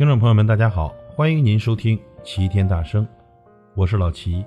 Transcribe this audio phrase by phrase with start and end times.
[0.00, 3.06] 听众朋友们，大家好，欢迎您收听齐天大圣，
[3.74, 4.42] 我是老齐。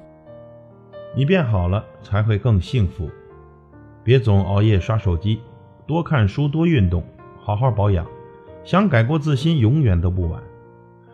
[1.15, 3.07] 你变好了才会更幸福，
[4.03, 5.41] 别总熬夜刷手机，
[5.85, 7.03] 多看书，多运动，
[7.39, 8.03] 好好保养。
[8.63, 10.41] 想改过自新，永远都不晚。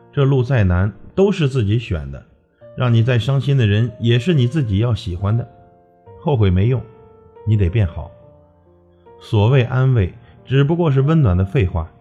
[0.10, 2.26] 这路再难，都是自己选的。
[2.78, 5.46] 让你再伤心的人，也是你自己要喜欢的。
[6.22, 6.82] 后悔没用，
[7.46, 8.10] 你得变好。
[9.20, 10.14] 所谓安慰，
[10.46, 11.92] 只不过是温暖的废话。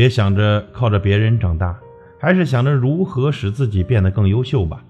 [0.00, 1.78] 别想着靠着别人长大，
[2.18, 4.82] 还是想着如何使自己变得更优秀吧。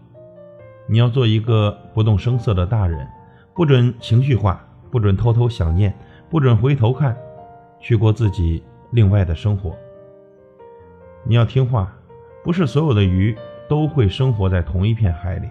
[0.86, 3.05] 你要做一个不动声色的大人，
[3.52, 5.92] 不准情绪化，不准偷偷想念，
[6.30, 7.16] 不准回头看，
[7.80, 9.77] 去过自己另外的生活。
[11.24, 11.92] 你要听话，
[12.45, 13.36] 不是所有的鱼
[13.69, 15.48] 都会生活在同一片海里。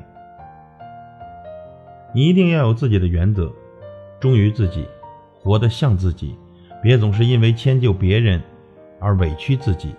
[2.15, 3.51] 你一定要有自己的原则，
[4.21, 4.87] 忠于自己，
[5.37, 6.37] 活得像自己，
[6.81, 8.41] 别总是因为迁就别人。
[8.99, 9.95] 而委屈自己，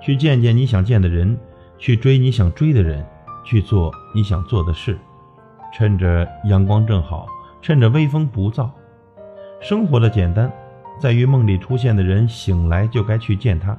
[0.00, 1.38] 去见见你想见的人，
[1.78, 3.04] 去追你想追的人，
[3.44, 4.98] 去做你想做的事。
[5.72, 7.26] 趁着阳光正好，
[7.60, 8.70] 趁着微风不燥。
[9.60, 10.50] 生活的简单，
[10.98, 13.76] 在于梦里出现的人醒来就该去见他。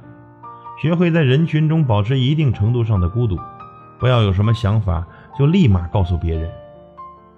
[0.80, 3.38] 学会在人群中保持一定程度上的孤独，
[3.98, 5.06] 不要有什么想法
[5.38, 6.50] 就立马告诉别人。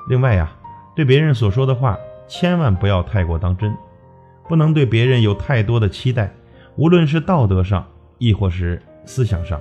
[0.08, 0.50] 另外呀，
[0.94, 1.96] 对别人所说的话，
[2.28, 3.74] 千万不要太过当真，
[4.48, 6.32] 不能对别人有太多的期待。
[6.76, 7.86] 无论是道德上，
[8.18, 9.60] 亦或是思想上，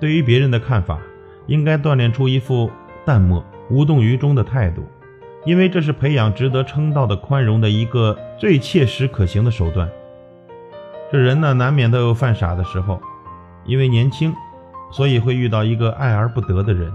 [0.00, 0.98] 对于别人的看法，
[1.46, 2.70] 应该锻炼出一副
[3.04, 4.82] 淡漠、无动于衷的态度，
[5.44, 9.88] 因为这是培养值得称道的宽容的一个最切实可行的手段。
[11.12, 13.00] 这人呢，难免都有犯傻的时候，
[13.64, 14.34] 因为年轻，
[14.90, 16.92] 所以会遇到一个爱而不得的人，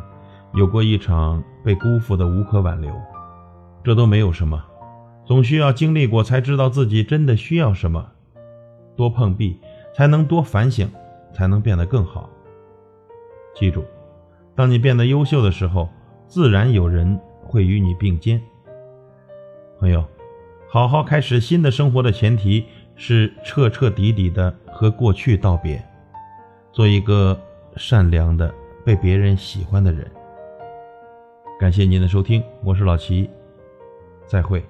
[0.53, 2.94] 有过一场被辜负的无可挽留，
[3.83, 4.61] 这都没有什么，
[5.25, 8.05] 总需要经历过才知道自己真的需要什么。
[8.95, 9.59] 多碰壁，
[9.94, 10.89] 才能多反省，
[11.33, 12.29] 才能变得更好。
[13.56, 13.83] 记住，
[14.56, 15.89] 当你变得优秀的时候，
[16.28, 18.41] 自然有人会与你并肩。
[19.79, 20.03] 朋友，
[20.69, 25.84] 好好开始新的生活的前提是彻彻底底的和过去道别，
[26.72, 27.39] 做一个
[27.75, 28.53] 善良的、
[28.84, 30.09] 被别人喜欢的人。
[31.59, 33.29] 感谢您的收听，我是老齐，
[34.28, 34.63] 再会。